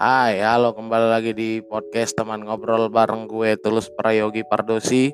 [0.00, 5.12] Hai, halo kembali lagi di podcast teman ngobrol bareng gue Tulus Prayogi Pardosi.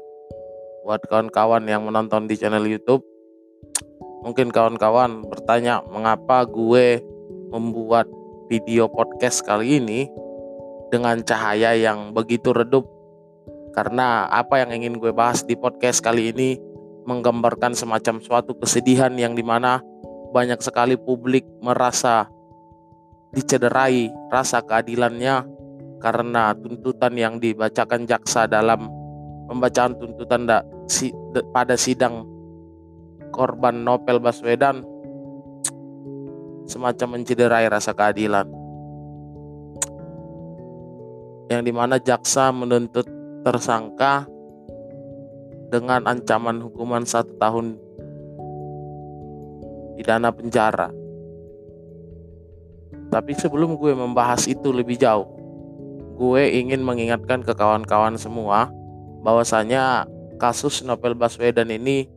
[0.87, 3.03] Buat kawan-kawan yang menonton di channel Youtube
[4.23, 7.03] Mungkin kawan-kawan bertanya mengapa gue
[7.51, 8.07] membuat
[8.47, 10.07] video podcast kali ini
[10.95, 12.87] Dengan cahaya yang begitu redup?
[13.75, 16.63] Karena apa yang ingin gue bahas di podcast kali ini
[17.11, 19.83] Menggambarkan semacam suatu kesedihan yang di mana
[20.31, 22.31] banyak sekali publik merasa
[23.37, 25.45] dicederai rasa keadilannya
[26.01, 28.89] karena tuntutan yang dibacakan jaksa dalam
[29.45, 32.25] pembacaan tuntutan da, si, de, pada sidang
[33.29, 34.81] korban Nopel Baswedan.
[36.67, 38.49] Semacam mencederai rasa keadilan.
[41.47, 43.07] Yang di mana jaksa menuntut
[43.47, 44.27] tersangka
[45.71, 47.79] dengan ancaman hukuman satu tahun
[49.95, 50.91] pidana penjara
[53.11, 55.27] tapi sebelum gue membahas itu lebih jauh,
[56.17, 58.73] gue ingin mengingatkan ke kawan-kawan semua
[59.23, 62.09] bahwasanya kasus Novel Baswedan ini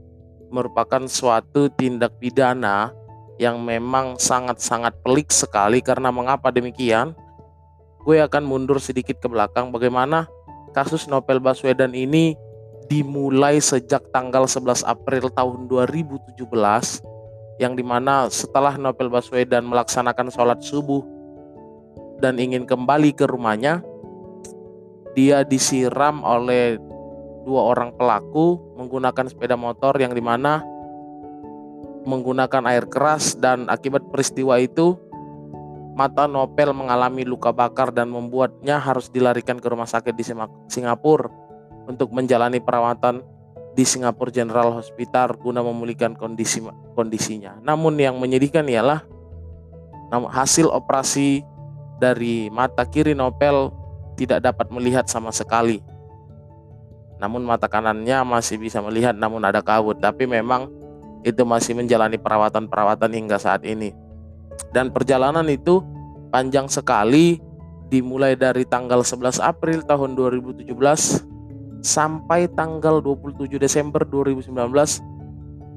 [0.49, 2.91] merupakan suatu tindak pidana
[3.39, 7.15] yang memang sangat-sangat pelik sekali karena mengapa demikian?
[8.03, 10.27] Gue akan mundur sedikit ke belakang bagaimana
[10.75, 12.35] kasus Novel Baswedan ini
[12.89, 16.41] dimulai sejak tanggal 11 April tahun 2017
[17.59, 21.03] yang di mana setelah Novel Baswedan melaksanakan sholat subuh
[22.23, 23.83] dan ingin kembali ke rumahnya,
[25.11, 26.79] dia disiram oleh
[27.43, 30.63] dua orang pelaku menggunakan sepeda motor yang di mana
[32.07, 34.95] menggunakan air keras dan akibat peristiwa itu
[35.99, 40.23] mata Nopel mengalami luka bakar dan membuatnya harus dilarikan ke rumah sakit di
[40.71, 41.27] Singapura
[41.91, 43.19] untuk menjalani perawatan
[43.77, 46.59] di Singapore General Hospital guna memulihkan kondisi
[46.97, 47.57] kondisinya.
[47.61, 49.05] Namun yang menyedihkan ialah
[50.09, 51.45] hasil operasi
[52.01, 53.69] dari mata kiri Nopel
[54.17, 55.79] tidak dapat melihat sama sekali.
[57.19, 60.71] Namun mata kanannya masih bisa melihat namun ada kabut, tapi memang
[61.21, 63.91] itu masih menjalani perawatan-perawatan hingga saat ini.
[64.71, 65.83] Dan perjalanan itu
[66.31, 67.39] panjang sekali
[67.91, 70.71] dimulai dari tanggal 11 April tahun 2017
[71.79, 74.51] sampai tanggal 27 Desember 2019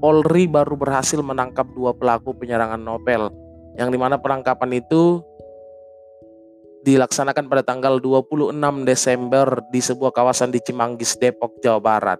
[0.03, 3.31] Polri baru berhasil menangkap dua pelaku penyerangan Nobel
[3.79, 5.23] yang di mana penangkapan itu
[6.83, 8.51] dilaksanakan pada tanggal 26
[8.83, 12.19] Desember di sebuah kawasan di Cimanggis, Depok, Jawa Barat.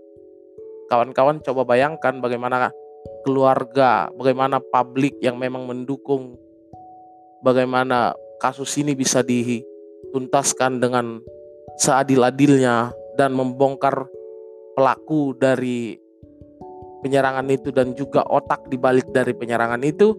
[0.87, 2.71] Kawan-kawan coba bayangkan bagaimana
[3.27, 6.39] keluarga, bagaimana publik yang memang mendukung
[7.43, 11.19] bagaimana kasus ini bisa dituntaskan dengan
[11.83, 14.11] seadil-adilnya dan membongkar
[14.75, 15.95] pelaku dari
[17.07, 20.19] penyerangan itu dan juga otak dibalik dari penyerangan itu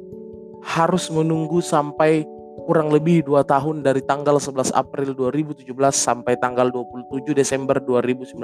[0.63, 2.23] harus menunggu sampai
[2.63, 8.39] kurang lebih dua tahun dari tanggal 11 April 2017 sampai tanggal 27 Desember 2019.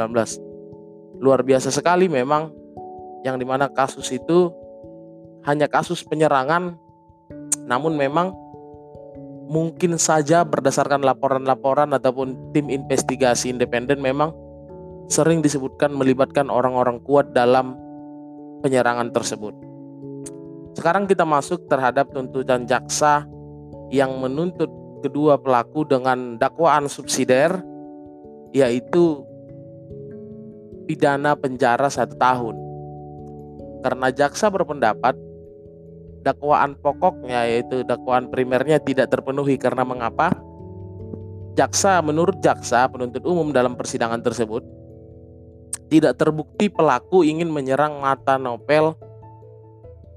[1.24, 2.52] Luar biasa sekali memang
[3.24, 4.52] yang di mana kasus itu
[5.48, 6.76] hanya kasus penyerangan
[7.64, 8.36] namun memang
[9.48, 14.36] mungkin saja berdasarkan laporan-laporan ataupun tim investigasi independen memang
[15.10, 17.74] sering disebutkan melibatkan orang-orang kuat dalam
[18.62, 19.58] penyerangan tersebut.
[20.78, 23.26] Sekarang kita masuk terhadap tuntutan jaksa
[23.90, 24.70] yang menuntut
[25.02, 27.66] kedua pelaku dengan dakwaan subsidiar
[28.54, 29.26] yaitu
[30.86, 32.56] pidana penjara satu tahun.
[33.82, 35.18] Karena jaksa berpendapat
[36.22, 40.38] dakwaan pokoknya yaitu dakwaan primernya tidak terpenuhi karena mengapa?
[41.58, 44.62] Jaksa menurut jaksa penuntut umum dalam persidangan tersebut
[45.90, 48.94] tidak terbukti pelaku ingin menyerang mata Nopel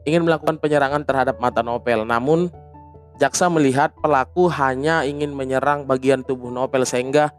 [0.05, 2.03] ingin melakukan penyerangan terhadap mata Nopel.
[2.03, 2.51] Namun
[3.19, 7.31] jaksa melihat pelaku hanya ingin menyerang bagian tubuh Nopel sehingga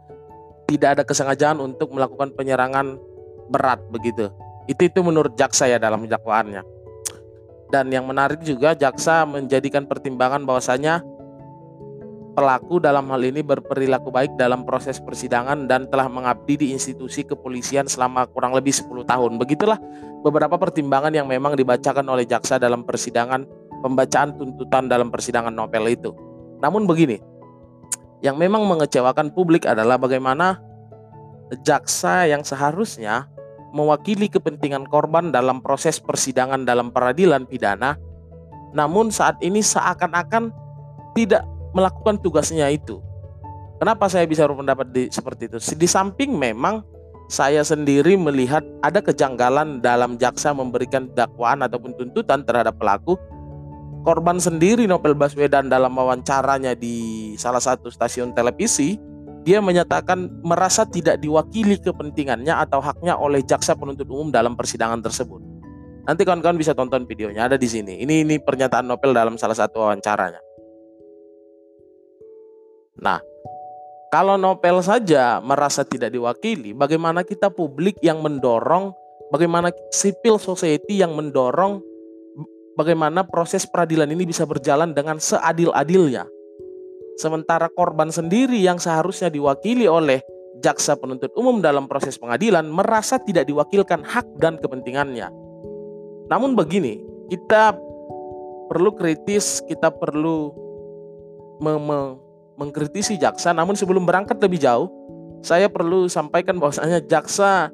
[0.64, 2.96] tidak ada kesengajaan untuk melakukan penyerangan
[3.52, 4.32] berat begitu.
[4.64, 6.64] Itu itu menurut jaksa ya dalam dakwaannya.
[7.68, 11.04] Dan yang menarik juga jaksa menjadikan pertimbangan bahwasanya
[12.34, 17.86] pelaku dalam hal ini berperilaku baik dalam proses persidangan dan telah mengabdi di institusi kepolisian
[17.86, 19.38] selama kurang lebih 10 tahun.
[19.38, 19.78] Begitulah
[20.26, 23.46] beberapa pertimbangan yang memang dibacakan oleh jaksa dalam persidangan
[23.80, 26.10] pembacaan tuntutan dalam persidangan novel itu.
[26.58, 27.22] Namun begini,
[28.20, 30.58] yang memang mengecewakan publik adalah bagaimana
[31.62, 33.30] jaksa yang seharusnya
[33.70, 37.94] mewakili kepentingan korban dalam proses persidangan dalam peradilan pidana,
[38.74, 40.50] namun saat ini seakan-akan
[41.14, 43.02] tidak melakukan tugasnya itu.
[43.82, 45.58] Kenapa saya bisa berpendapat di, seperti itu?
[45.74, 46.86] Di samping memang
[47.28, 53.18] saya sendiri melihat ada kejanggalan dalam jaksa memberikan dakwaan ataupun tuntutan terhadap pelaku
[54.04, 59.00] korban sendiri Novel Baswedan dalam wawancaranya di salah satu stasiun televisi
[59.44, 65.40] dia menyatakan merasa tidak diwakili kepentingannya atau haknya oleh jaksa penuntut umum dalam persidangan tersebut.
[66.04, 68.00] Nanti kawan-kawan bisa tonton videonya ada di sini.
[68.04, 70.40] Ini ini pernyataan Nopel dalam salah satu wawancaranya.
[73.00, 73.18] Nah,
[74.14, 78.94] kalau Nopel saja merasa tidak diwakili, bagaimana kita publik yang mendorong,
[79.34, 81.82] bagaimana civil society yang mendorong
[82.78, 86.26] bagaimana proses peradilan ini bisa berjalan dengan seadil-adilnya.
[87.18, 90.22] Sementara korban sendiri yang seharusnya diwakili oleh
[90.62, 95.30] jaksa penuntut umum dalam proses pengadilan merasa tidak diwakilkan hak dan kepentingannya.
[96.30, 96.98] Namun begini,
[97.30, 97.74] kita
[98.70, 100.50] perlu kritis, kita perlu
[101.62, 102.23] me me
[102.56, 103.52] mengkritisi jaksa.
[103.54, 104.90] Namun sebelum berangkat lebih jauh,
[105.44, 107.68] saya perlu sampaikan bahwasanya jaksa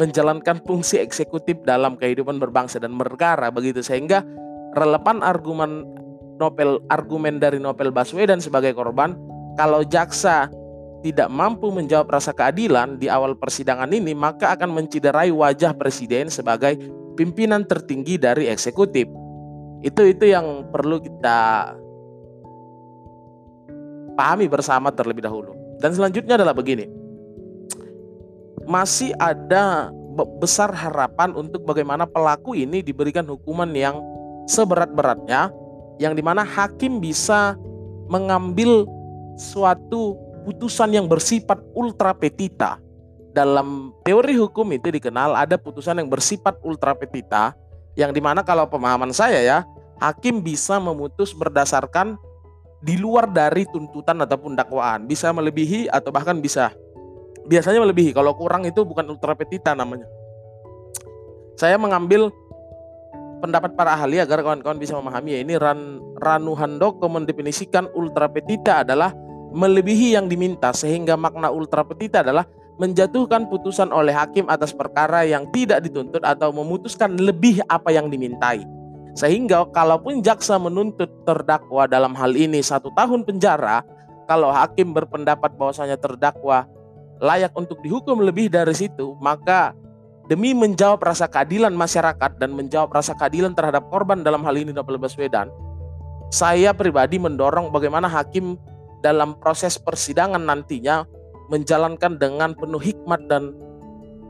[0.00, 4.24] menjalankan fungsi eksekutif dalam kehidupan berbangsa dan bernegara begitu sehingga
[4.78, 5.84] relevan argumen
[6.40, 9.12] Nobel argumen dari Nobel Baswedan sebagai korban
[9.60, 10.48] kalau jaksa
[11.04, 16.80] tidak mampu menjawab rasa keadilan di awal persidangan ini maka akan menciderai wajah presiden sebagai
[17.16, 19.04] pimpinan tertinggi dari eksekutif.
[19.84, 21.72] Itu itu yang perlu kita
[24.14, 25.54] pahami bersama terlebih dahulu.
[25.80, 26.86] Dan selanjutnya adalah begini.
[28.68, 29.90] Masih ada
[30.38, 33.98] besar harapan untuk bagaimana pelaku ini diberikan hukuman yang
[34.50, 35.48] seberat-beratnya
[36.02, 37.56] yang di mana hakim bisa
[38.10, 38.84] mengambil
[39.38, 42.80] suatu putusan yang bersifat ultra petita.
[43.30, 47.54] Dalam teori hukum itu dikenal ada putusan yang bersifat ultra petita
[47.94, 49.58] yang di mana kalau pemahaman saya ya
[50.02, 52.18] hakim bisa memutus berdasarkan
[52.80, 55.04] di luar dari tuntutan ataupun dakwaan.
[55.04, 56.72] Bisa melebihi atau bahkan bisa.
[57.44, 58.16] Biasanya melebihi.
[58.16, 60.08] Kalau kurang itu bukan ultra petita namanya.
[61.60, 62.32] Saya mengambil
[63.44, 65.36] pendapat para ahli agar kawan-kawan bisa memahami.
[65.36, 69.12] Ya ini Ran, Ranu Handoko mendefinisikan ultra petita adalah
[69.50, 72.46] melebihi yang diminta sehingga makna ultra petita adalah
[72.80, 78.79] menjatuhkan putusan oleh hakim atas perkara yang tidak dituntut atau memutuskan lebih apa yang dimintai.
[79.18, 83.82] Sehingga kalaupun jaksa menuntut terdakwa dalam hal ini satu tahun penjara,
[84.30, 86.66] kalau hakim berpendapat bahwasanya terdakwa
[87.18, 89.74] layak untuk dihukum lebih dari situ, maka
[90.30, 94.96] demi menjawab rasa keadilan masyarakat dan menjawab rasa keadilan terhadap korban dalam hal ini Novel
[94.96, 95.50] Baswedan,
[96.30, 98.54] saya pribadi mendorong bagaimana hakim
[99.02, 101.02] dalam proses persidangan nantinya
[101.50, 103.50] menjalankan dengan penuh hikmat dan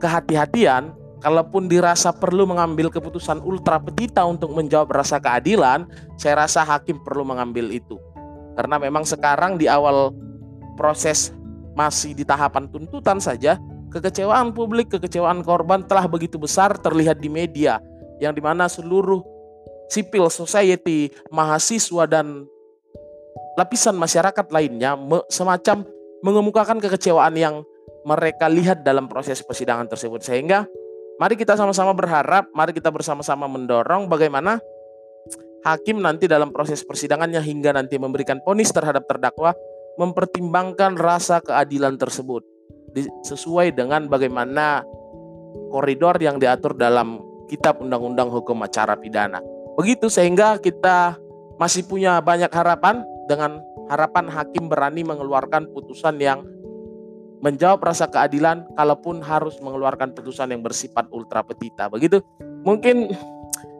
[0.01, 5.85] kehati-hatian kalaupun dirasa perlu mengambil keputusan ultra petita untuk menjawab rasa keadilan,
[6.17, 8.01] saya rasa hakim perlu mengambil itu.
[8.57, 10.11] Karena memang sekarang di awal
[10.75, 11.31] proses
[11.77, 13.55] masih di tahapan tuntutan saja,
[13.91, 17.83] Kekecewaan publik, kekecewaan korban telah begitu besar terlihat di media
[18.23, 19.19] yang di mana seluruh
[19.91, 22.47] civil society, mahasiswa dan
[23.59, 24.95] lapisan masyarakat lainnya
[25.27, 25.83] semacam
[26.23, 27.67] mengemukakan kekecewaan yang
[28.07, 30.63] mereka lihat dalam proses persidangan tersebut sehingga
[31.21, 34.57] mari kita sama-sama berharap, mari kita bersama-sama mendorong bagaimana
[35.61, 39.53] hakim nanti dalam proses persidangannya hingga nanti memberikan ponis terhadap terdakwa
[40.01, 42.41] mempertimbangkan rasa keadilan tersebut
[43.21, 44.81] sesuai dengan bagaimana
[45.69, 49.37] koridor yang diatur dalam kitab undang-undang hukum acara pidana.
[49.77, 51.21] Begitu sehingga kita
[51.61, 53.61] masih punya banyak harapan dengan
[53.93, 56.41] harapan hakim berani mengeluarkan putusan yang
[57.41, 61.89] menjawab rasa keadilan kalaupun harus mengeluarkan putusan yang bersifat ultra petita.
[61.89, 62.21] Begitu.
[62.61, 63.11] Mungkin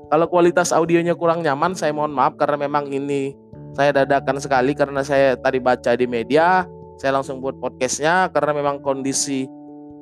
[0.10, 3.38] kalau kualitas audionya kurang nyaman saya mohon maaf karena memang ini
[3.72, 6.68] saya dadakan sekali karena saya tadi baca di media
[7.00, 9.48] saya langsung buat podcastnya karena memang kondisi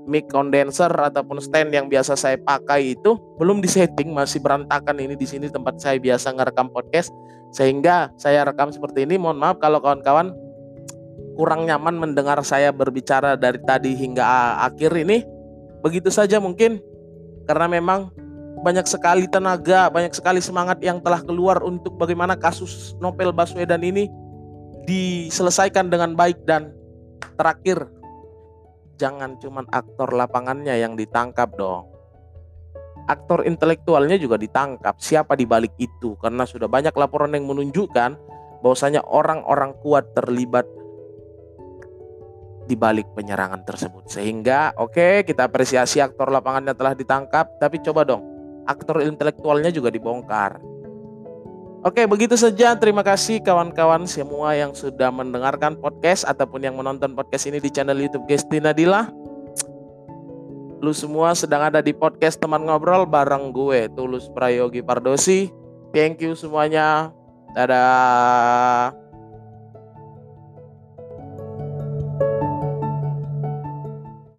[0.09, 5.29] mic condenser ataupun stand yang biasa saya pakai itu belum disetting masih berantakan ini di
[5.29, 7.13] sini tempat saya biasa ngerekam podcast
[7.53, 10.33] sehingga saya rekam seperti ini mohon maaf kalau kawan-kawan
[11.39, 15.23] kurang nyaman mendengar saya berbicara dari tadi hingga akhir ini.
[15.79, 16.83] Begitu saja mungkin
[17.47, 18.11] karena memang
[18.59, 24.11] banyak sekali tenaga, banyak sekali semangat yang telah keluar untuk bagaimana kasus Novel Baswedan ini
[24.83, 26.75] diselesaikan dengan baik dan
[27.39, 27.87] terakhir
[28.99, 31.87] jangan cuman aktor lapangannya yang ditangkap dong.
[33.07, 36.19] Aktor intelektualnya juga ditangkap siapa di balik itu?
[36.19, 38.19] Karena sudah banyak laporan yang menunjukkan
[38.59, 40.67] bahwasanya orang-orang kuat terlibat
[42.69, 48.05] di balik penyerangan tersebut sehingga oke okay, kita apresiasi aktor lapangannya telah ditangkap tapi coba
[48.05, 48.21] dong
[48.69, 50.61] aktor intelektualnya juga dibongkar
[51.79, 52.75] Oke, begitu saja.
[52.75, 57.95] Terima kasih kawan-kawan semua yang sudah mendengarkan podcast ataupun yang menonton podcast ini di channel
[57.95, 59.07] YouTube Gesti Nadila.
[60.83, 65.47] Lu semua sedang ada di podcast teman ngobrol bareng gue, Tulus Prayogi Pardosi.
[65.95, 67.15] Thank you semuanya.
[67.55, 68.98] Dadah.